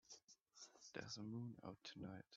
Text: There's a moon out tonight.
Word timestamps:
There's 0.95 1.17
a 1.17 1.21
moon 1.23 1.55
out 1.63 1.77
tonight. 1.83 2.23